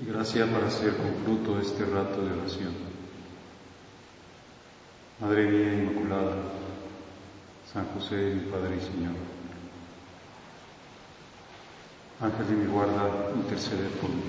[0.00, 2.72] y gracia para hacer con fruto este rato de oración.
[5.20, 6.36] Madre mía Inmaculada,
[7.72, 9.14] San José, mi Padre y Señor,
[12.20, 14.22] Ángel de mi guarda, intercede por mí.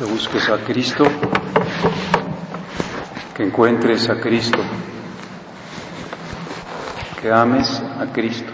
[0.00, 1.04] que busques a Cristo,
[3.34, 4.60] que encuentres a Cristo,
[7.20, 8.52] que ames a Cristo.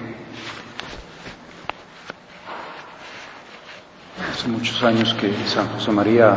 [4.33, 6.35] Hace muchos años que San José María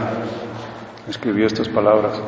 [1.08, 2.20] escribió estas palabras,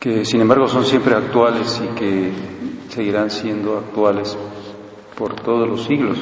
[0.00, 2.32] que sin embargo son siempre actuales y que
[2.88, 4.36] seguirán siendo actuales
[5.16, 6.18] por todos los siglos,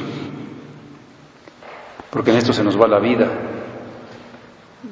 [2.11, 3.50] porque en esto se nos va la vida,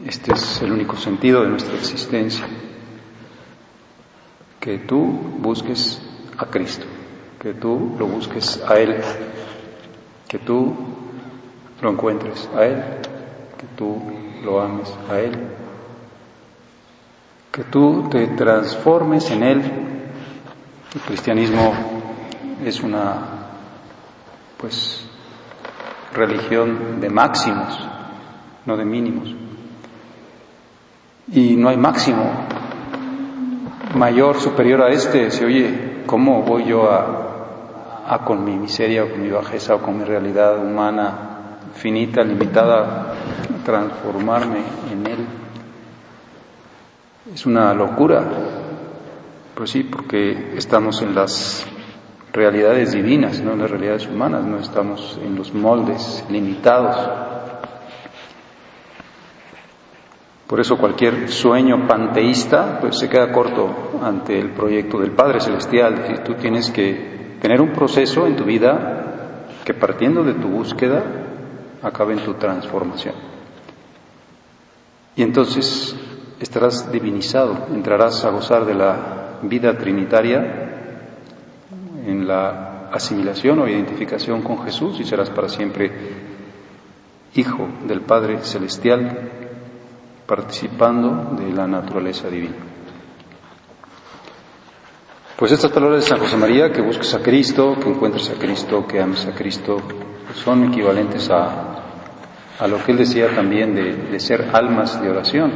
[0.06, 2.46] este es el único sentido de nuestra existencia.
[4.60, 4.98] Que tú
[5.40, 6.02] busques
[6.38, 6.86] a Cristo,
[7.40, 9.02] que tú lo busques a Él,
[10.28, 10.76] que tú
[11.82, 12.84] lo encuentres a Él,
[13.58, 14.02] que tú
[14.44, 15.32] lo ames a Él,
[17.52, 19.62] que tú te transformes en Él.
[20.94, 21.74] El cristianismo
[22.66, 23.18] es una,
[24.58, 25.06] pues,
[26.14, 27.80] religión de máximos,
[28.66, 29.49] no de mínimos.
[31.32, 32.24] Y no hay máximo
[33.96, 35.30] mayor, superior a este.
[35.32, 39.80] Se oye, ¿cómo voy yo a, a con mi miseria o con mi bajeza o
[39.80, 41.30] con mi realidad humana
[41.74, 43.14] finita, limitada,
[43.64, 44.60] transformarme
[44.92, 45.26] en Él?
[47.34, 48.24] Es una locura.
[49.54, 51.66] Pues sí, porque estamos en las
[52.34, 57.29] realidades divinas, no en las realidades humanas, no estamos en los moldes limitados.
[60.50, 66.24] Por eso cualquier sueño panteísta pues se queda corto ante el proyecto del Padre Celestial.
[66.26, 71.04] Tú tienes que tener un proceso en tu vida que partiendo de tu búsqueda
[71.84, 73.14] acabe en tu transformación.
[75.16, 75.96] Y entonces
[76.40, 80.98] estarás divinizado, entrarás a gozar de la vida trinitaria
[82.08, 85.92] en la asimilación o identificación con Jesús y serás para siempre
[87.36, 89.49] hijo del Padre Celestial
[90.30, 92.54] participando de la naturaleza divina.
[95.36, 98.86] Pues estas palabras de San José María, que busques a Cristo, que encuentres a Cristo,
[98.86, 99.78] que ames a Cristo,
[100.36, 101.82] son equivalentes a,
[102.60, 105.52] a lo que él decía también de, de ser almas de oración.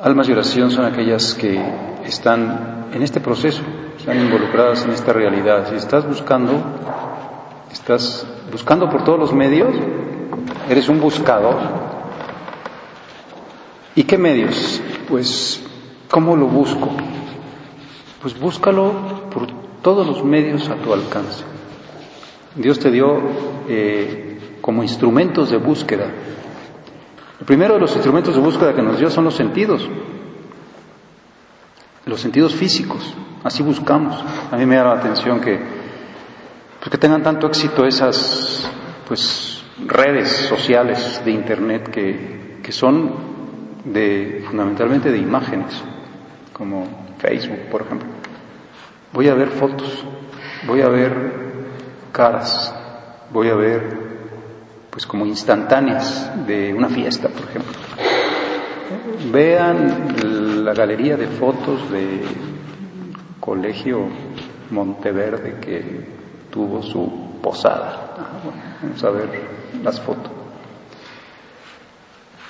[0.00, 1.60] Almas de oración son aquellas que
[2.04, 3.62] están en este proceso,
[3.98, 5.68] están involucradas en esta realidad.
[5.68, 6.52] Si estás buscando,
[7.70, 9.74] estás buscando por todos los medios,
[10.70, 11.83] eres un buscador,
[13.96, 14.82] ¿Y qué medios?
[15.08, 15.62] Pues,
[16.10, 16.90] ¿cómo lo busco?
[18.20, 19.46] Pues búscalo por
[19.82, 21.44] todos los medios a tu alcance.
[22.56, 23.20] Dios te dio
[23.68, 26.10] eh, como instrumentos de búsqueda.
[27.38, 29.88] El primero de los instrumentos de búsqueda que nos dio son los sentidos,
[32.06, 33.14] los sentidos físicos.
[33.44, 34.16] Así buscamos.
[34.50, 35.60] A mí me da la atención que,
[36.78, 38.68] pues que tengan tanto éxito esas
[39.06, 43.33] pues, redes sociales de Internet que, que son
[43.84, 45.82] de, fundamentalmente de imágenes,
[46.52, 46.86] como
[47.18, 48.08] Facebook, por ejemplo.
[49.12, 50.04] Voy a ver fotos,
[50.66, 51.32] voy a ver
[52.12, 52.74] caras,
[53.30, 53.96] voy a ver,
[54.90, 57.72] pues como instantáneas de una fiesta, por ejemplo.
[59.32, 62.22] Vean la galería de fotos de
[63.40, 64.08] Colegio
[64.70, 66.06] Monteverde que
[66.50, 68.78] tuvo su posada.
[68.82, 69.28] Vamos a ver
[69.82, 70.43] las fotos.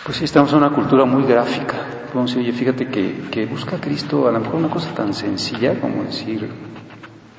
[0.04, 1.76] Pues sí, estamos en una cultura muy gráfica,
[2.14, 5.14] a decir, oye, fíjate que, que busca a Cristo, a lo mejor una cosa tan
[5.14, 6.46] sencilla como decir,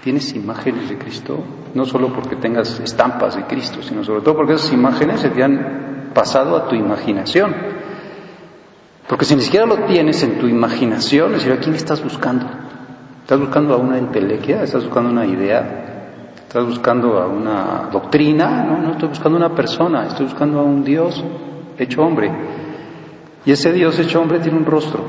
[0.03, 1.43] tienes imágenes de Cristo,
[1.75, 5.43] no solo porque tengas estampas de Cristo, sino sobre todo porque esas imágenes se te
[5.43, 7.55] han pasado a tu imaginación.
[9.07, 12.47] Porque si ni siquiera lo tienes en tu imaginación, es decir, ¿a quién estás buscando?
[13.21, 14.63] ¿Estás buscando a una entelequia?
[14.63, 16.31] ¿Estás buscando una idea?
[16.35, 18.63] ¿Estás buscando a una doctrina?
[18.63, 21.23] No, no estoy buscando a una persona, estoy buscando a un Dios
[21.77, 22.31] hecho hombre.
[23.45, 25.03] Y ese Dios hecho hombre tiene un rostro.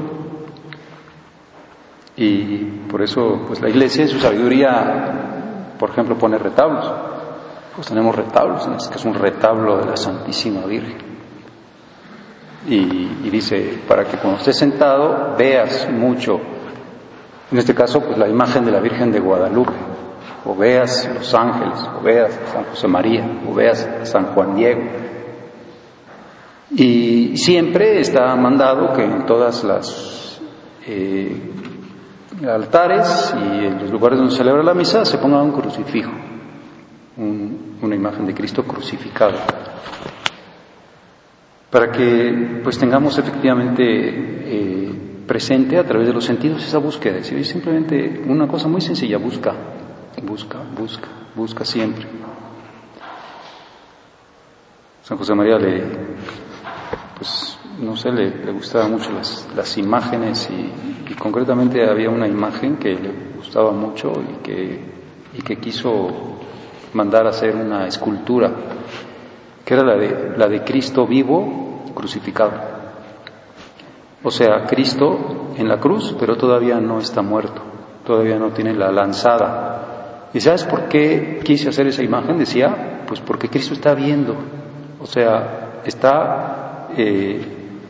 [2.17, 2.59] Y
[2.89, 6.91] por eso, pues la iglesia en su sabiduría, por ejemplo, pone retablos.
[7.75, 11.17] Pues tenemos retablos, este que es un retablo de la Santísima Virgen.
[12.67, 12.77] Y,
[13.25, 16.41] y, dice, para que cuando estés sentado veas mucho,
[17.53, 19.75] en este caso, pues la imagen de la Virgen de Guadalupe,
[20.45, 24.83] o veas los ángeles, o veas San José María, o veas San Juan Diego,
[26.71, 30.41] y siempre está mandado que en todas las
[30.87, 31.37] eh,
[32.47, 36.13] altares y en los lugares donde se celebra la misa se ponga un crucifijo,
[37.17, 39.39] una imagen de Cristo crucificado,
[41.71, 44.93] para que pues tengamos efectivamente eh,
[45.27, 47.19] presente a través de los sentidos esa búsqueda.
[47.19, 49.55] Es simplemente una cosa muy sencilla, busca,
[50.23, 52.07] busca, busca, busca siempre.
[55.03, 55.85] San José María le
[57.17, 63.11] pues no sé, le, gustaban mucho las, imágenes y, concretamente había una imagen que le
[63.37, 64.81] gustaba mucho y que,
[65.33, 66.09] y que quiso
[66.93, 68.53] mandar a hacer una escultura,
[69.65, 72.53] que era la de, la de Cristo vivo crucificado.
[74.23, 77.63] O sea, Cristo en la cruz, pero todavía no está muerto,
[78.05, 80.29] todavía no tiene la lanzada.
[80.35, 82.37] ¿Y sabes por qué quise hacer esa imagen?
[82.37, 84.37] Decía, pues porque Cristo está viendo,
[85.01, 86.66] o sea, está
[86.97, 87.41] eh,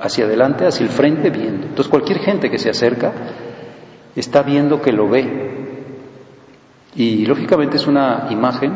[0.01, 1.67] hacia adelante, hacia el frente, viendo.
[1.67, 3.13] Entonces cualquier gente que se acerca
[4.15, 5.57] está viendo que lo ve.
[6.95, 8.73] Y lógicamente es una imagen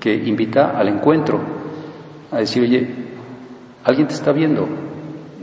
[0.00, 1.40] que invita al encuentro,
[2.30, 2.86] a decir, oye,
[3.84, 4.68] alguien te está viendo,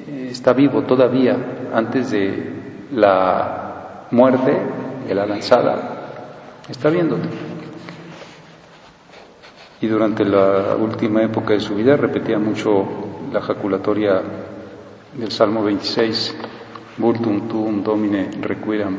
[0.07, 1.36] está vivo todavía
[1.74, 2.54] antes de
[2.92, 4.56] la muerte,
[5.07, 7.30] de la lanzada, está viéndote.
[9.81, 12.86] Y durante la última época de su vida repetía mucho
[13.31, 14.22] la jaculatoria
[15.16, 16.36] del Salmo 26,
[16.98, 18.98] Vultum tuum domine requiram.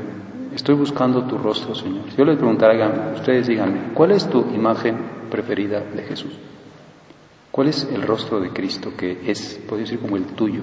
[0.54, 2.04] Estoy buscando tu rostro, Señor.
[2.16, 4.96] yo les preguntara, ustedes díganme, ¿cuál es tu imagen
[5.30, 6.32] preferida de Jesús?
[7.50, 10.62] ¿Cuál es el rostro de Cristo que es, podría decir, como el tuyo?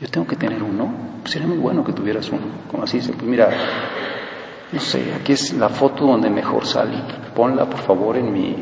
[0.00, 0.92] Yo tengo que tener uno.
[1.20, 2.42] Pues sería muy bueno que tuvieras uno.
[2.70, 3.50] Como así dice, pues mira,
[4.72, 7.00] no sé, aquí es la foto donde mejor salí.
[7.34, 8.56] Ponla, por favor, en mi,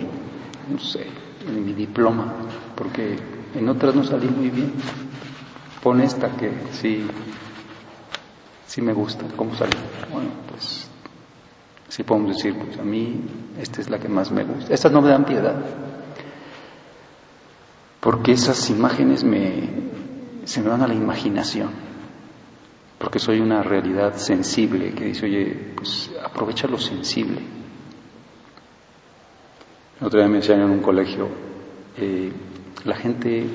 [0.71, 1.07] no sé,
[1.47, 2.33] en mi diploma,
[2.75, 3.17] porque
[3.59, 4.73] en otras no salí muy bien.
[5.83, 7.07] Pon esta que sí,
[8.67, 9.77] sí me gusta, cómo salí.
[10.13, 10.89] Bueno, pues
[11.89, 13.21] sí podemos decir, pues a mí
[13.59, 14.73] esta es la que más me gusta.
[14.73, 15.57] Estas no me dan piedad,
[18.01, 19.69] porque esas imágenes me,
[20.45, 21.71] se me van a la imaginación,
[22.99, 27.41] porque soy una realidad sensible que dice, oye, pues aprovecha lo sensible.
[30.01, 31.29] Otra vez me enseñaron en un colegio,
[31.97, 32.33] eh,
[32.85, 33.47] la gente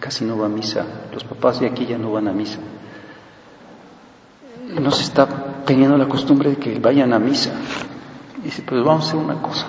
[0.00, 2.58] casi no va a misa, los papás de aquí ya no van a misa.
[4.80, 5.26] No se está
[5.64, 7.52] teniendo la costumbre de que vayan a misa.
[8.38, 9.66] Y dice, pues vamos a hacer una cosa.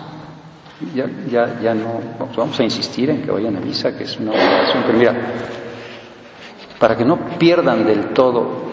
[0.93, 2.00] Ya, ya, ya no,
[2.36, 4.83] vamos a insistir en que vayan a misa, que es una obligación.
[4.86, 5.15] Pero mira,
[6.79, 8.67] para que no pierdan del todo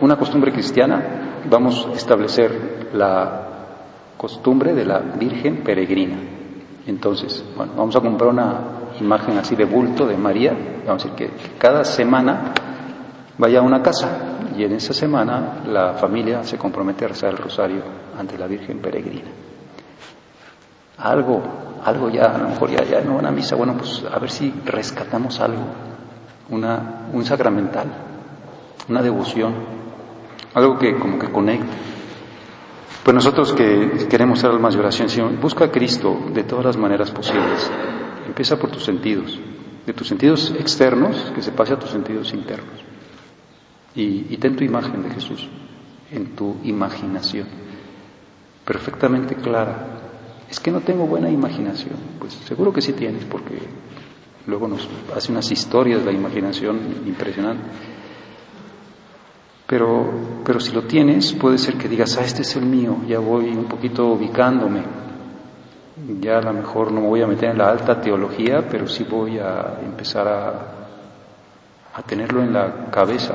[0.00, 3.46] una costumbre cristiana, vamos a establecer la
[4.16, 6.16] costumbre de la Virgen Peregrina.
[6.86, 8.60] Entonces, bueno, vamos a comprar una
[9.00, 10.52] imagen así de bulto de María,
[10.86, 12.52] vamos a decir que cada semana
[13.38, 17.38] vaya a una casa y en esa semana la familia se compromete a rezar el
[17.38, 17.82] rosario
[18.18, 19.28] ante la Virgen Peregrina.
[20.98, 21.42] Algo,
[21.84, 24.30] algo ya, a lo mejor ya, ya no van a misa, bueno, pues a ver
[24.30, 25.62] si rescatamos algo,
[26.48, 27.86] una, un sacramental,
[28.88, 29.54] una devoción,
[30.54, 31.66] algo que como que conecte.
[33.04, 37.10] Pues nosotros que queremos ser almas de oración, busca a Cristo de todas las maneras
[37.10, 37.70] posibles.
[38.26, 39.38] Empieza por tus sentidos,
[39.86, 42.80] de tus sentidos externos, que se pase a tus sentidos internos.
[43.94, 45.48] Y, ten tu imagen de Jesús
[46.12, 47.46] en tu imaginación,
[48.64, 49.86] perfectamente clara.
[50.50, 51.94] Es que no tengo buena imaginación.
[52.18, 53.58] Pues seguro que sí tienes, porque
[54.46, 57.64] luego nos hace unas historias de la imaginación impresionante.
[59.66, 63.18] Pero, pero si lo tienes, puede ser que digas, ah, este es el mío, ya
[63.18, 65.05] voy un poquito ubicándome.
[65.96, 69.04] Ya a lo mejor no me voy a meter en la alta teología, pero sí
[69.04, 70.50] voy a empezar a,
[71.94, 73.34] a tenerlo en la cabeza.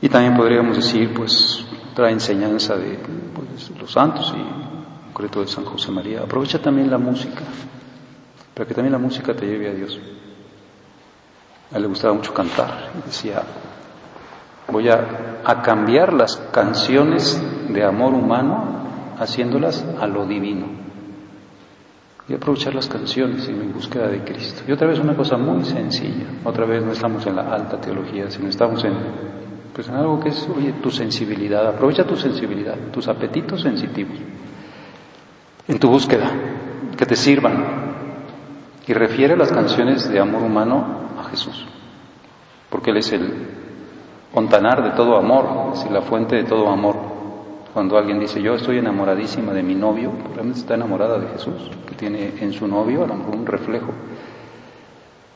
[0.00, 2.98] Y también podríamos decir, pues, otra enseñanza de
[3.34, 6.22] pues, los santos y en concreto de San José María.
[6.22, 7.42] Aprovecha también la música,
[8.54, 9.98] para que también la música te lleve a Dios.
[11.72, 13.42] A él le gustaba mucho cantar decía,
[14.68, 18.77] voy a, a cambiar las canciones de amor humano
[19.18, 20.66] haciéndolas a lo divino
[22.28, 24.62] y aprovechar las canciones en mi búsqueda de Cristo.
[24.68, 28.30] Y otra vez una cosa muy sencilla, otra vez no estamos en la alta teología,
[28.30, 28.94] sino estamos en,
[29.72, 34.18] pues en algo que es, oye, tu sensibilidad, aprovecha tu sensibilidad, tus apetitos sensitivos,
[35.66, 36.30] en tu búsqueda,
[36.96, 37.88] que te sirvan.
[38.86, 41.66] Y refiere las canciones de amor humano a Jesús,
[42.68, 43.46] porque Él es el
[44.34, 47.17] ontanar de todo amor, es la fuente de todo amor.
[47.78, 51.94] Cuando alguien dice, yo estoy enamoradísima de mi novio, realmente está enamorada de Jesús, que
[51.94, 53.92] tiene en su novio a lo mejor un reflejo.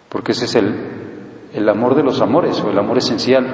[0.09, 0.75] Porque ese es el,
[1.55, 3.47] el amor de los amores, o el amor esencial.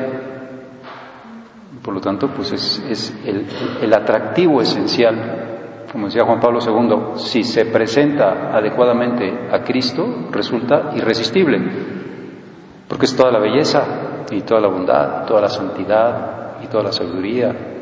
[1.82, 3.46] Por lo tanto, pues es, es el,
[3.82, 5.84] el atractivo esencial.
[5.92, 11.58] Como decía Juan Pablo II, si se presenta adecuadamente a Cristo, resulta irresistible.
[12.88, 16.92] Porque es toda la belleza y toda la bondad, toda la santidad y toda la
[16.92, 17.74] sabiduría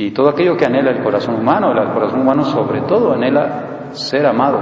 [0.00, 4.26] y todo aquello que anhela el corazón humano, el corazón humano sobre todo anhela ser
[4.26, 4.60] amado.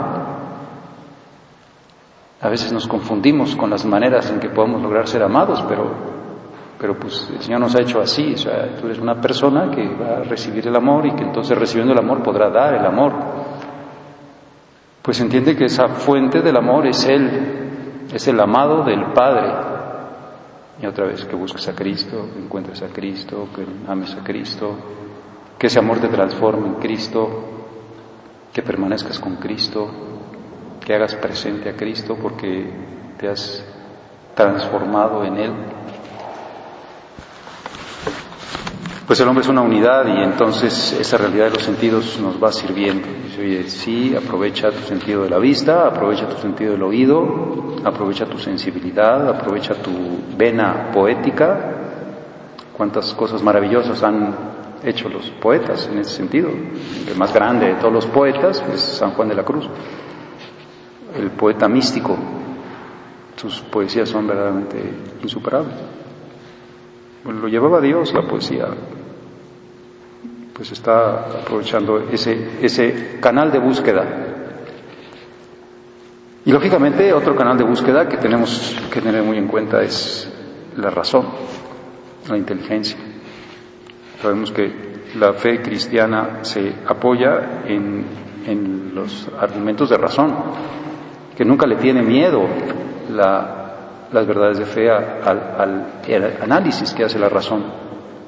[2.41, 5.93] A veces nos confundimos con las maneras en que podemos lograr ser amados, pero,
[6.79, 9.87] pero pues el Señor nos ha hecho así, o sea, tú eres una persona que
[9.87, 13.13] va a recibir el amor y que entonces recibiendo el amor podrá dar el amor.
[15.03, 19.53] Pues entiende que esa fuente del amor es Él, es el amado del Padre.
[20.81, 24.77] Y otra vez que busques a Cristo, que encuentres a Cristo, que ames a Cristo,
[25.59, 27.29] que ese amor te transforme en Cristo,
[28.53, 29.89] que permanezcas con Cristo,
[30.85, 32.71] que hagas presente a Cristo porque
[33.19, 33.65] te has
[34.35, 35.53] transformado en Él.
[39.07, 42.51] Pues el hombre es una unidad y entonces esa realidad de los sentidos nos va
[42.51, 43.07] sirviendo.
[43.25, 48.27] Dice, oye, sí, aprovecha tu sentido de la vista, aprovecha tu sentido del oído, aprovecha
[48.27, 49.93] tu sensibilidad, aprovecha tu
[50.37, 51.75] vena poética.
[52.77, 54.56] Cuántas cosas maravillosas han
[54.87, 56.49] hecho los poetas en ese sentido.
[56.49, 59.69] El más grande de todos los poetas es San Juan de la Cruz,
[61.17, 62.17] el poeta místico.
[63.37, 64.79] Sus poesías son verdaderamente
[65.23, 65.75] insuperables.
[67.25, 68.69] lo llevaba Dios la poesía.
[70.55, 74.05] Pues está aprovechando ese, ese canal de búsqueda.
[76.47, 80.33] Y lógicamente otro canal de búsqueda que tenemos que tener muy en cuenta es
[80.77, 81.27] la razón,
[82.29, 83.06] la inteligencia.
[84.21, 84.73] Sabemos que
[85.19, 88.25] la fe cristiana se apoya en,
[88.95, 90.35] los argumentos de razón,
[91.37, 92.47] que nunca le tiene miedo
[93.11, 97.65] las verdades de fe al, análisis que hace la razón.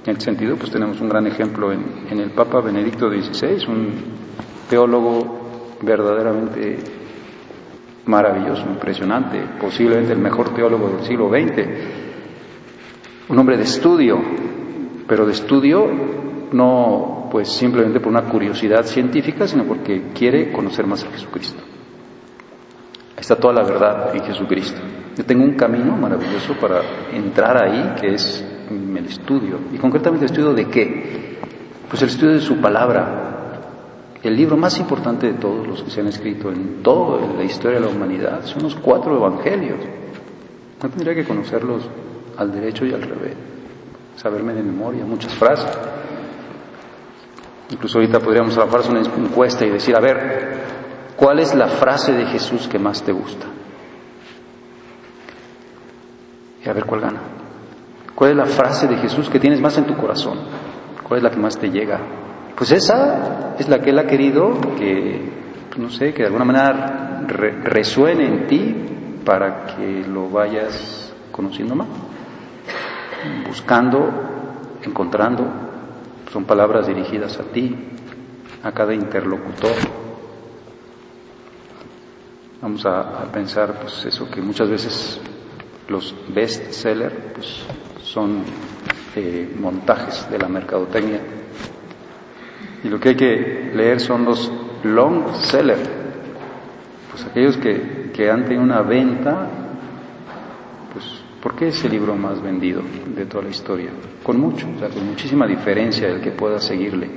[0.05, 3.93] En el sentido, pues tenemos un gran ejemplo en, en el Papa Benedicto XVI, un
[4.69, 6.79] teólogo verdaderamente
[8.07, 11.69] maravilloso, impresionante, posiblemente el mejor teólogo del siglo XX,
[13.29, 14.19] un hombre de estudio,
[15.09, 15.87] pero de estudio
[16.53, 21.63] no pues simplemente por una curiosidad científica, sino porque quiere conocer más a Jesucristo.
[23.17, 24.81] Está toda la verdad en Jesucristo.
[25.17, 26.81] Yo tengo un camino maravilloso para
[27.13, 29.59] entrar ahí, que es el estudio.
[29.73, 31.39] ¿Y concretamente el estudio de qué?
[31.89, 33.25] Pues el estudio de su palabra.
[34.23, 37.79] El libro más importante de todos los que se han escrito en toda la historia
[37.79, 39.79] de la humanidad son los cuatro evangelios.
[40.83, 41.89] No tendría que conocerlos
[42.37, 43.58] al derecho y al revés
[44.19, 45.79] saberme de memoria muchas frases.
[47.71, 50.63] Incluso ahorita podríamos hacer una encuesta y decir, a ver,
[51.17, 53.47] ¿cuál es la frase de Jesús que más te gusta?
[56.65, 57.21] Y a ver cuál gana.
[58.15, 60.39] ¿Cuál es la frase de Jesús que tienes más en tu corazón?
[61.07, 62.01] ¿Cuál es la que más te llega?
[62.57, 65.31] Pues esa es la que Él ha querido que,
[65.69, 68.77] pues no sé, que de alguna manera resuene en ti
[69.25, 72.08] para que lo vayas conociendo más
[73.47, 74.11] buscando,
[74.83, 75.47] encontrando,
[76.33, 77.75] son palabras dirigidas a ti,
[78.63, 79.75] a cada interlocutor.
[82.61, 85.21] Vamos a, pensar, pues eso que muchas veces
[85.89, 87.65] los best sellers pues,
[88.03, 88.43] son
[89.15, 91.21] eh, montajes de la mercadotecnia
[92.83, 94.51] y lo que hay que leer son los
[94.85, 95.89] long sellers,
[97.11, 99.68] pues aquellos que, que han tenido una venta
[101.43, 102.83] ¿Por qué es el libro más vendido
[103.15, 103.91] de toda la historia?
[104.25, 107.09] Con mucho, o sea, con muchísima diferencia del que pueda seguirle.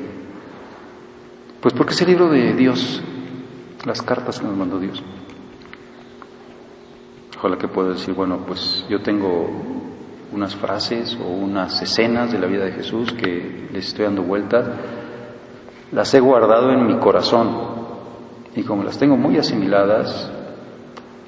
[1.60, 3.02] Pues porque es el libro de Dios,
[3.86, 5.04] las cartas que nos mandó Dios.
[7.38, 9.50] Ojalá que pueda decir, bueno, pues yo tengo
[10.32, 14.68] unas frases o unas escenas de la vida de Jesús que les estoy dando vueltas,
[15.92, 17.50] las he guardado en mi corazón
[18.56, 20.32] y como las tengo muy asimiladas,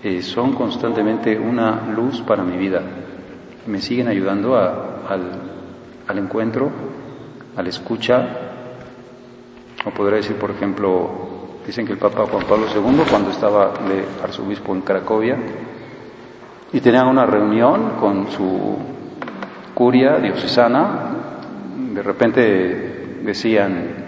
[0.03, 2.81] eh, son constantemente una luz para mi vida.
[3.67, 5.31] Me siguen ayudando al,
[6.07, 6.69] al encuentro,
[7.55, 8.27] a la escucha,
[9.85, 11.33] o podría decir, por ejemplo,
[11.65, 15.37] Dicen que el Papa Juan Pablo II, cuando estaba de arzobispo en Cracovia,
[16.73, 18.77] y tenían una reunión con su
[19.73, 21.11] curia diocesana,
[21.93, 24.02] de repente decían,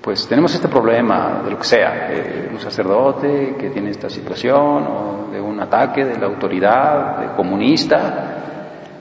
[0.00, 4.86] pues tenemos este problema, de lo que sea, de un sacerdote que tiene esta situación,
[4.86, 8.40] o de un ataque de la autoridad, de comunista,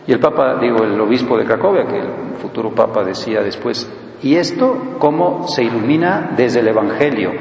[0.06, 3.90] y el Papa, digo, el obispo de Cracovia, que el futuro Papa decía después,
[4.22, 7.32] ¿y esto cómo se ilumina desde el Evangelio?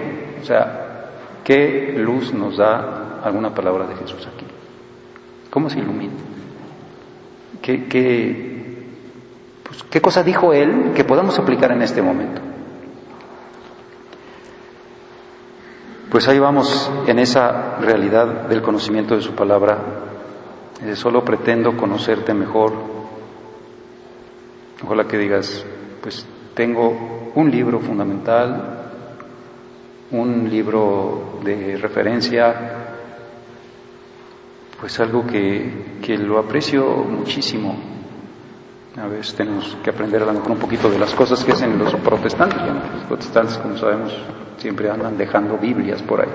[0.40, 1.08] O sea,
[1.42, 4.46] ¿qué luz nos da alguna palabra de Jesús aquí?
[5.50, 6.12] ¿Cómo se ilumina?
[7.62, 8.84] ¿Qué, qué,
[9.64, 12.47] pues, ¿qué cosa dijo Él que podamos aplicar en este momento?
[16.10, 19.78] Pues ahí vamos en esa realidad del conocimiento de su palabra.
[20.82, 22.72] Eh, solo pretendo conocerte mejor.
[24.82, 25.66] Ojalá que digas,
[26.00, 26.24] pues
[26.54, 28.90] tengo un libro fundamental,
[30.10, 32.54] un libro de referencia,
[34.80, 37.97] pues algo que, que lo aprecio muchísimo.
[39.00, 41.78] A veces tenemos que aprender a lo mejor un poquito de las cosas que hacen
[41.78, 42.58] los protestantes.
[42.60, 44.12] los protestantes, como sabemos,
[44.56, 46.28] siempre andan dejando Biblias por ahí.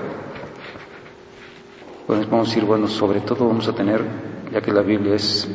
[2.06, 4.02] Podemos pues decir, bueno, sobre todo vamos a tener,
[4.52, 5.48] ya que la Biblia es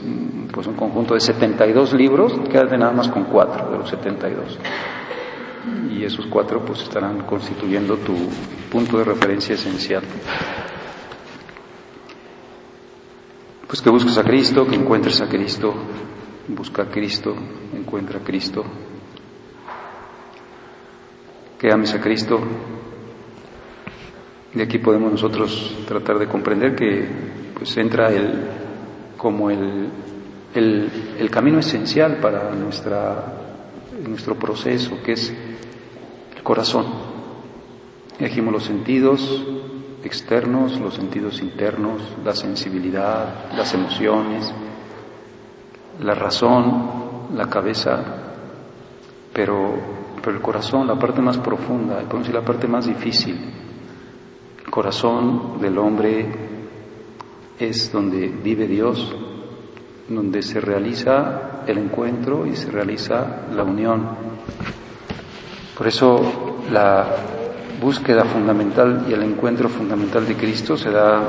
[0.52, 4.58] pues un conjunto de 72 libros, quédate nada más con cuatro de los 72.
[5.92, 8.16] Y esos cuatro pues estarán constituyendo tu
[8.72, 10.04] punto de referencia esencial.
[13.68, 15.74] Pues que busques a Cristo, que encuentres a Cristo,
[16.50, 17.36] busca a Cristo,
[17.74, 18.64] encuentra a Cristo,
[21.58, 22.40] que ames a Cristo.
[24.54, 27.08] De aquí podemos nosotros tratar de comprender que
[27.54, 28.48] pues entra el
[29.18, 29.90] como el
[30.54, 33.34] el, camino esencial para nuestra,
[34.08, 35.34] nuestro proceso, que es
[36.36, 36.86] el corazón.
[38.20, 39.46] Dijimos los sentidos
[40.04, 44.54] externos, los sentidos internos, la sensibilidad, las emociones,
[46.02, 48.00] la razón, la cabeza,
[49.34, 49.74] pero,
[50.24, 53.38] pero el corazón, la parte más profunda, podemos decir la parte más difícil.
[54.64, 56.26] El corazón del hombre
[57.60, 59.14] es donde vive Dios,
[60.08, 64.08] donde se realiza el encuentro y se realiza la unión.
[65.78, 66.22] Por eso
[66.72, 67.06] la
[67.82, 71.22] búsqueda fundamental y el encuentro fundamental de Cristo se da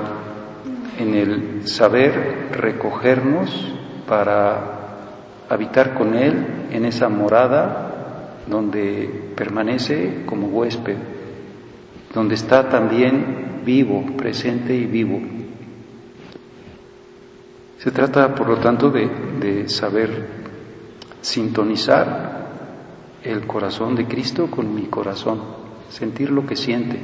[0.99, 3.80] en el saber recogernos
[4.11, 10.97] para habitar con Él en esa morada donde permanece como huésped,
[12.13, 15.21] donde está también vivo, presente y vivo.
[17.79, 20.27] Se trata, por lo tanto, de, saber
[21.21, 22.49] sintonizar
[23.23, 25.41] el corazón de Cristo con mi corazón,
[25.89, 26.99] sentir lo que siente.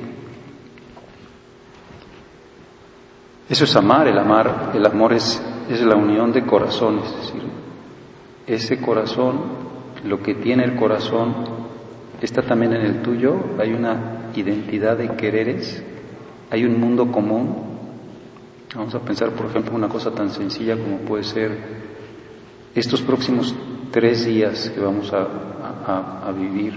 [3.48, 7.42] Eso es amar, el amar, el amor es, es la unión de corazones, es decir,
[8.46, 9.40] ese corazón,
[10.04, 11.34] lo que tiene el corazón,
[12.20, 15.82] está también en el tuyo, hay una identidad de quereres,
[16.50, 17.66] hay un mundo común,
[18.76, 21.56] Vamos a pensar, por ejemplo, una cosa tan sencilla como puede ser
[22.74, 23.54] estos próximos
[23.90, 26.74] tres días que vamos a, vivir,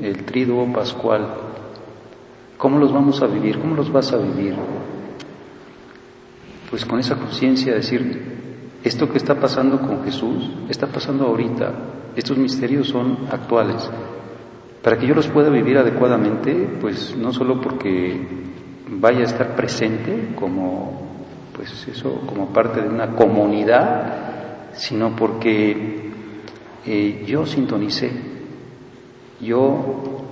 [0.00, 1.26] el triduo pascual.
[2.56, 3.58] ¿Cómo los vamos a vivir?
[3.58, 4.54] ¿Cómo los vas a vivir?
[6.70, 8.22] Pues con esa conciencia de decir,
[8.84, 11.72] esto que está pasando con Jesús, está pasando ahorita,
[12.14, 13.88] estos misterios son actuales.
[14.82, 18.26] Para que yo los pueda vivir adecuadamente, pues no solo porque
[18.90, 21.08] vaya a estar presente como
[21.54, 26.10] pues eso como parte de una comunidad, sino porque
[26.86, 28.12] eh, yo sintonicé,
[29.40, 30.24] yo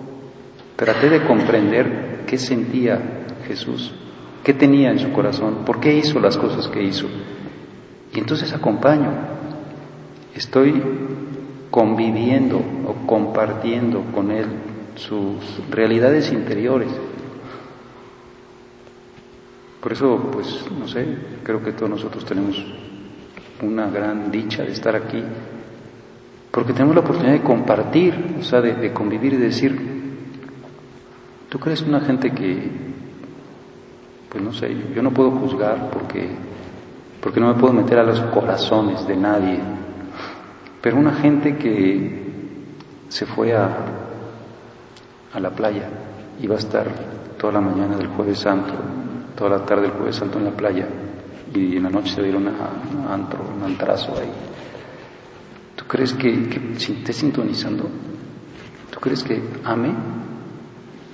[0.77, 3.93] traté de comprender qué sentía Jesús,
[4.47, 7.09] qué tenía en su corazón, por qué hizo las cosas que hizo.
[8.15, 9.11] Y entonces acompaño,
[10.37, 10.81] estoy
[11.69, 14.47] conviviendo o compartiendo con Él
[14.95, 15.35] sus
[15.69, 16.91] realidades interiores.
[19.81, 21.05] Por eso, pues, no sé,
[21.43, 22.65] creo que todos nosotros tenemos
[23.63, 25.25] una gran dicha de estar aquí,
[26.53, 29.77] porque tenemos la oportunidad de compartir, o sea, de, convivir y decir,
[31.49, 32.87] tú crees una gente que,
[34.41, 36.29] no sé, yo no puedo juzgar porque,
[37.21, 39.59] porque no me puedo meter a los corazones de nadie.
[40.81, 42.27] Pero una gente que
[43.09, 43.69] se fue a,
[45.33, 45.89] a la playa,
[46.41, 46.87] iba a estar
[47.39, 48.73] toda la mañana del jueves santo,
[49.37, 50.87] toda la tarde del jueves santo en la playa,
[51.55, 54.31] y en la noche se dieron a, antro, un antrazo ahí.
[55.75, 57.85] ¿Tú crees que, que esté sintonizando?
[58.91, 59.93] ¿Tú crees que ame?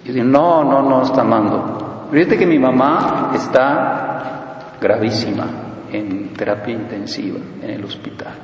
[0.04, 1.91] Yo digo, no, no, no está amando.
[2.12, 5.46] Fíjate que mi mamá está gravísima
[5.90, 8.34] en terapia intensiva en el hospital.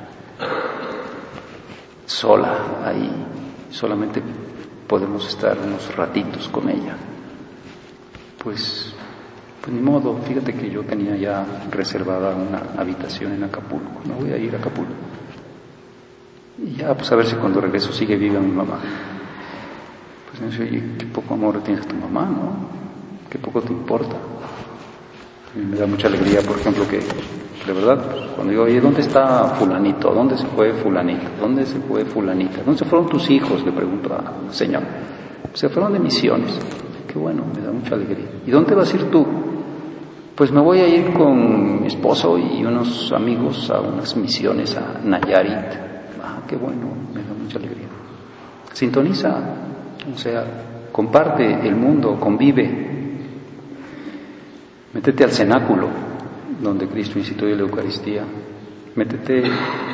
[2.03, 3.11] Sola ahí,
[3.69, 4.23] solamente
[4.87, 6.95] podemos estar unos ratitos con ella.
[8.43, 8.91] Pues,
[9.61, 14.31] pues ni modo, fíjate que yo tenía ya reservada una habitación en Acapulco, no voy
[14.31, 14.93] a ir a Acapulco.
[16.57, 18.79] Y ya, pues a ver si cuando regreso sigue viva mi mamá.
[20.27, 22.88] Pues me dice, oye, qué poco amor tienes a tu mamá, ¿no?
[23.29, 24.15] Qué poco te importa.
[25.55, 29.55] Me da mucha alegría, por ejemplo, que de verdad, pues, cuando digo, oye, ¿dónde está
[29.55, 30.11] fulanito?
[30.13, 31.27] ¿Dónde se fue fulanito?
[31.39, 32.63] ¿Dónde se fue fulanita?
[32.63, 33.63] ¿Dónde se fueron tus hijos?
[33.63, 34.83] Le pregunto al Señor.
[35.53, 36.57] Se fueron de misiones.
[37.07, 38.25] Qué bueno, me da mucha alegría.
[38.45, 39.25] ¿Y dónde vas a ir tú?
[40.35, 45.01] Pues me voy a ir con mi esposo y unos amigos a unas misiones a
[45.03, 45.73] Nayarit.
[46.23, 47.87] Ah, qué bueno, me da mucha alegría.
[48.71, 49.37] Sintoniza,
[50.13, 50.45] o sea,
[50.91, 52.98] comparte el mundo, convive.
[54.93, 55.87] Métete al cenáculo,
[56.61, 58.23] donde Cristo instituyó la Eucaristía.
[58.95, 59.43] Métete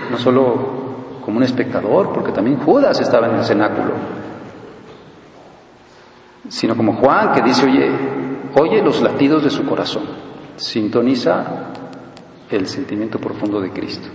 [0.09, 3.93] no solo como un espectador, porque también Judas estaba en el cenáculo,
[6.47, 7.89] sino como Juan que dice, oye,
[8.59, 10.03] oye los latidos de su corazón,
[10.55, 11.71] sintoniza
[12.49, 14.07] el sentimiento profundo de Cristo.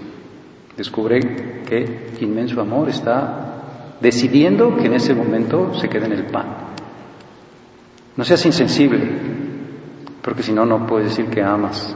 [0.77, 1.21] Descubre
[1.67, 6.47] que inmenso amor está decidiendo que en ese momento se quede en el pan.
[8.17, 9.30] No seas insensible,
[10.23, 11.95] porque si no, no puedes decir que amas.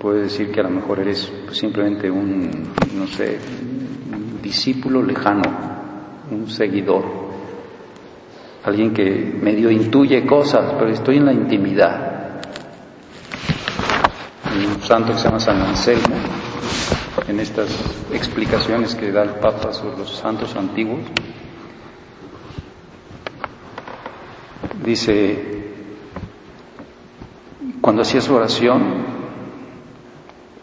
[0.00, 3.38] Puedes decir que a lo mejor eres simplemente un, no sé,
[4.42, 5.42] discípulo lejano,
[6.30, 7.04] un seguidor,
[8.64, 12.40] alguien que medio intuye cosas, pero estoy en la intimidad.
[14.46, 16.16] Un santo que se llama San Anselmo,
[17.28, 17.68] en estas
[18.12, 21.00] explicaciones que da el Papa sobre los santos antiguos,
[24.82, 25.59] dice,
[27.90, 28.82] cuando hacía su oración,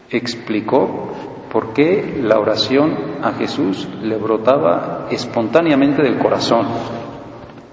[0.08, 1.12] explicó
[1.52, 6.66] por qué la oración a Jesús le brotaba espontáneamente del corazón.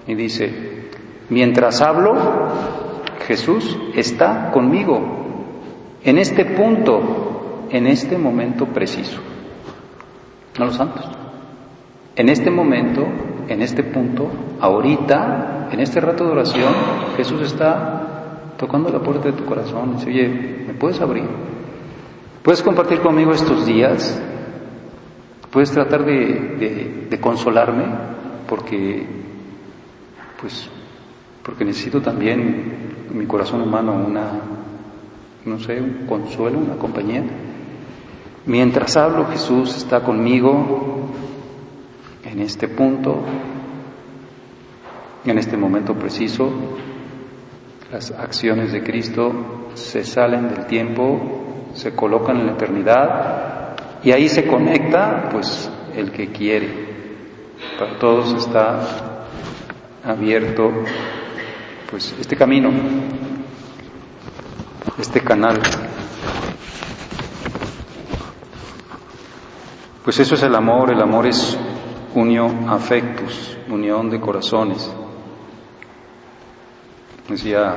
[0.07, 0.89] Y dice,
[1.29, 2.15] mientras hablo,
[3.25, 4.99] Jesús está conmigo
[6.03, 9.21] en este punto, en este momento preciso.
[10.59, 11.05] No los santos.
[12.17, 13.07] En este momento,
[13.47, 16.73] en este punto, ahorita, en este rato de oración,
[17.15, 17.94] Jesús está
[18.57, 19.95] tocando la puerta de tu corazón.
[19.97, 20.27] Dice, oye,
[20.67, 21.25] ¿me puedes abrir?
[22.43, 24.21] ¿Puedes compartir conmigo estos días?
[25.51, 27.85] ¿Puedes tratar de, consolarme?
[28.47, 29.05] Porque,
[30.39, 30.69] pues,
[31.41, 34.41] porque necesito también en mi corazón humano una,
[35.45, 37.23] no sé, un consuelo, una compañía.
[38.45, 41.09] Mientras hablo, Jesús está conmigo
[42.25, 43.23] en este punto,
[45.25, 46.51] en este momento preciso.
[47.95, 54.27] Las acciones de Cristo se salen del tiempo se colocan en la eternidad y ahí
[54.27, 56.67] se conecta pues el que quiere.
[57.79, 59.27] Para todos está
[60.03, 60.73] abierto
[61.89, 62.69] pues este camino,
[64.99, 65.61] este canal.
[70.03, 71.57] Pues eso es el amor, el amor es
[72.13, 74.93] unión afectus, unión de corazones.
[77.27, 77.75] Decía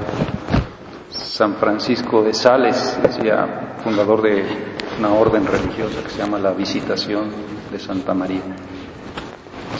[1.08, 4.44] San Francisco de Sales, decía fundador de
[4.98, 7.30] una orden religiosa que se llama la Visitación
[7.70, 8.42] de Santa María.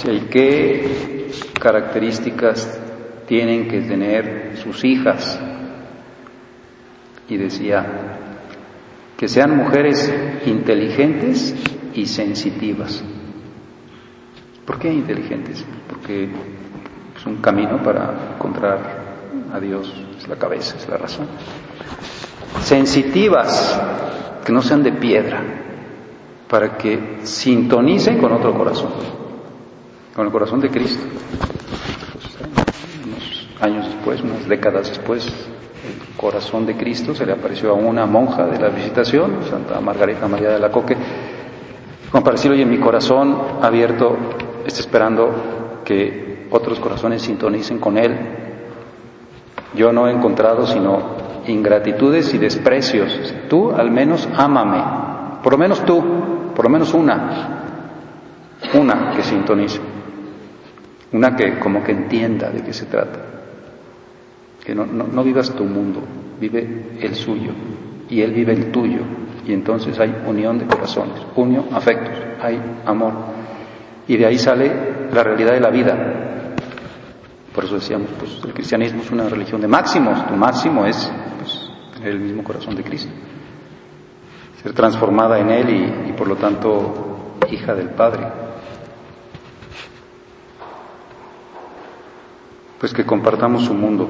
[0.07, 2.81] ¿Y qué características
[3.27, 5.39] tienen que tener sus hijas?
[7.29, 8.19] Y decía,
[9.19, 10.15] que sean mujeres
[10.47, 11.55] inteligentes
[11.93, 13.05] y sensitivas.
[14.65, 15.65] ¿Por qué inteligentes?
[15.89, 16.31] Porque
[17.17, 18.98] es un camino para encontrar
[19.53, 21.27] a Dios, es la cabeza, es la razón.
[22.63, 23.81] Sensitivas,
[24.45, 25.43] que no sean de piedra,
[26.49, 28.91] para que sintonicen con otro corazón,
[30.15, 31.03] con el corazón de Cristo.
[33.05, 38.07] unos años después, unas décadas después, el corazón de Cristo se le apareció a una
[38.07, 40.97] monja de la visitación, Santa Margarita María de la Coque,
[42.11, 44.17] como para decir, oye, mi corazón abierto
[44.67, 48.48] está esperando que otros corazones sintonicen con Él
[49.75, 53.35] yo no he encontrado sino ingratitudes y desprecios.
[53.49, 54.83] Tú al menos ámame.
[55.43, 56.03] Por lo menos tú,
[56.55, 57.65] por lo menos una,
[58.75, 59.81] una que sintonice,
[61.13, 63.21] una que como que entienda de qué se trata.
[64.65, 66.01] Que no, no vivas tu mundo,
[66.41, 67.53] vive el suyo
[68.09, 69.01] y él vive el tuyo.
[69.47, 73.13] Y entonces hay unión de corazones, unión, afectos, hay amor.
[74.07, 74.71] Y de ahí sale
[75.13, 76.38] la realidad de la vida,
[77.59, 80.25] por eso decíamos, pues el cristianismo es una religión de máximos.
[80.29, 83.11] Tu máximo es pues, tener el mismo corazón de Cristo,
[84.63, 88.29] ser transformada en Él y, por lo tanto hija del Padre.
[92.79, 94.09] Pues que compartamos su mundo,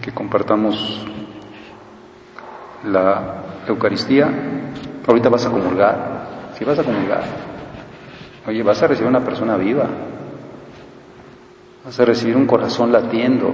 [0.00, 1.06] que compartamos
[2.86, 4.28] la Eucaristía.
[5.06, 7.22] Ahorita vas a comulgar, si vas a comulgar,
[8.48, 9.86] oye, vas a recibir una persona viva,
[11.84, 13.52] Vas a recibir un corazón latiendo.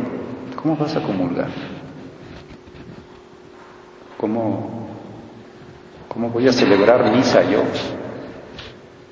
[0.60, 1.48] ¿Cómo vas a comulgar?
[4.18, 4.88] ¿Cómo,
[6.08, 7.62] cómo voy a celebrar misa yo?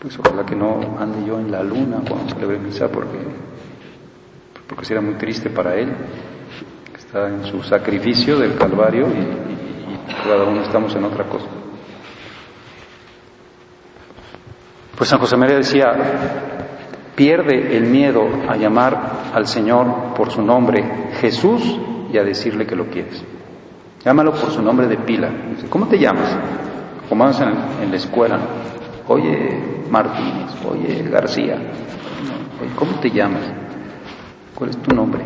[0.00, 3.18] Pues ojalá que no ande yo en la luna cuando celebre misa porque,
[4.68, 5.88] porque será muy triste para él,
[6.92, 11.46] que está en su sacrificio del Calvario y, y cada uno estamos en otra cosa.
[14.96, 16.55] Pues San José María decía,
[17.16, 21.62] pierde el miedo a llamar al Señor por su nombre Jesús
[22.12, 23.24] y a decirle que lo quieres.
[24.04, 25.30] Llámalo por su nombre de pila.
[25.68, 26.36] ¿Cómo te llamas?
[27.08, 27.32] Como en,
[27.82, 28.38] en la escuela.
[29.08, 31.56] Oye Martínez, oye García.
[32.76, 33.42] ¿Cómo te llamas?
[34.54, 35.24] ¿Cuál es tu nombre?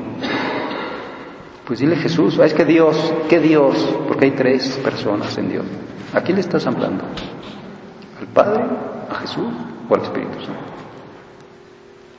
[1.67, 2.39] Pues dile Jesús.
[2.41, 2.97] Ah, es que Dios,
[3.29, 3.77] ¿qué Dios?
[4.09, 5.65] Porque hay tres personas en Dios.
[6.13, 7.05] ¿A quién le estás hablando?
[8.19, 8.65] ¿Al Padre?
[9.09, 9.47] ¿A Jesús?
[9.89, 10.70] ¿O al Espíritu Santo?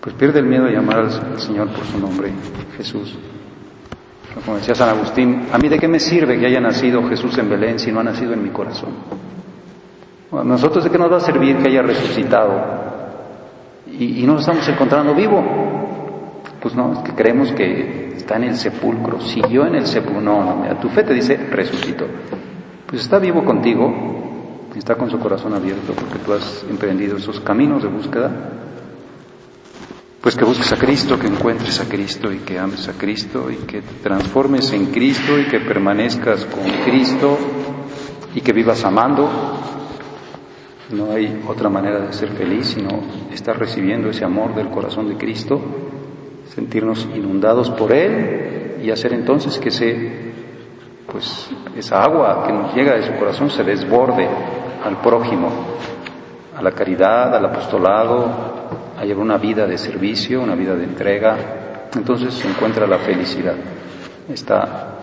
[0.02, 2.32] Pues pierde el miedo a llamar al Señor por su nombre,
[2.76, 3.16] Jesús.
[4.44, 7.50] Como decía San Agustín, ¿a mí de qué me sirve que haya nacido Jesús en
[7.50, 8.90] Belén si no ha nacido en mi corazón?
[10.32, 12.82] ¿A nosotros de qué nos va a servir que haya resucitado
[13.86, 15.44] y, no lo estamos encontrando vivo?
[16.60, 20.22] Pues no, es que creemos que está en el sepulcro, siguió en el sepulcro.
[20.22, 22.08] No, no, mira, tu fe te dice resucitó.
[22.88, 23.94] Pues está vivo contigo,
[24.76, 28.32] está con su corazón abierto porque tú has emprendido esos caminos de búsqueda
[30.22, 33.56] pues que busques a Cristo, que encuentres a Cristo y que ames a Cristo y
[33.66, 37.38] que te transformes en Cristo y que permanezcas con Cristo
[38.36, 39.28] y que vivas amando.
[40.92, 42.90] No hay otra manera de ser feliz sino
[43.32, 45.60] estar recibiendo ese amor del corazón de Cristo,
[46.54, 50.34] sentirnos inundados por Él y hacer entonces que ese,
[51.12, 54.28] pues, esa agua que nos llega de su corazón se desborde
[54.84, 55.50] al prójimo,
[56.56, 58.61] a la caridad, al apostolado,
[59.02, 63.56] a llevar una vida de servicio, una vida de entrega, entonces se encuentra la felicidad.
[64.30, 64.96] Está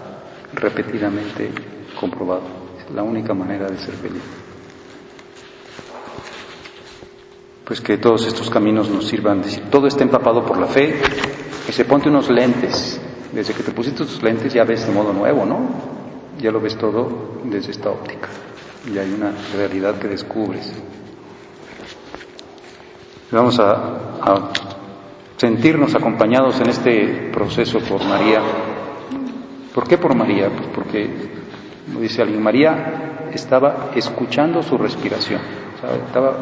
[0.54, 1.50] repetidamente
[1.98, 2.42] comprobado.
[2.78, 4.22] Es la única manera de ser feliz.
[7.64, 9.42] Pues que todos estos caminos nos sirvan.
[9.42, 10.94] Si todo está empapado por la fe,
[11.66, 13.00] que se ponte unos lentes.
[13.32, 15.58] Desde que te pusiste tus lentes ya ves de modo nuevo, ¿no?
[16.38, 18.28] Ya lo ves todo desde esta óptica.
[18.86, 20.72] Y hay una realidad que descubres.
[23.30, 24.50] Vamos a,
[25.36, 28.40] sentirnos acompañados en este proceso por María.
[29.74, 30.48] ¿Por qué por María?
[30.48, 31.10] Pues porque,
[31.86, 35.40] como dice alguien, María estaba escuchando su respiración,
[36.06, 36.38] estaba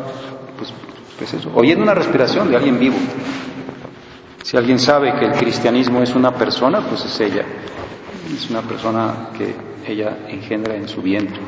[0.57, 0.73] pues,
[1.19, 2.97] pues eso, oyendo una respiración de alguien vivo.
[4.43, 7.45] Si alguien sabe que el cristianismo es una persona, pues es ella.
[8.33, 11.41] Es una persona que ella engendra en su vientre.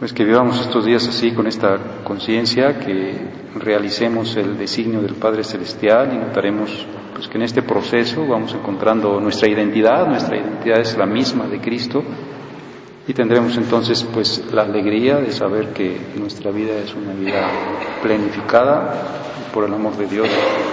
[0.00, 3.18] Pues que vivamos estos días así, con esta conciencia, que
[3.56, 9.20] realicemos el designio del Padre Celestial y notaremos pues, que en este proceso vamos encontrando
[9.20, 12.02] nuestra identidad, nuestra identidad es la misma de Cristo
[13.06, 17.50] y tendremos entonces pues la alegría de saber que nuestra vida es una vida
[18.02, 18.94] planificada
[19.52, 20.30] por el amor de Dios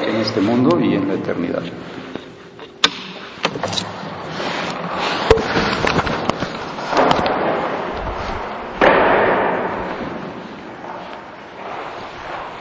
[0.08, 1.64] en este mundo y en la eternidad.